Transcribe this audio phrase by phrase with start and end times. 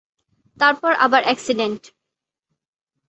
[0.57, 1.81] তারপর আবার এক্সিডেন্ট।